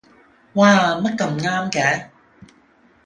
[0.55, 2.07] 嘩，乜咁啱嘅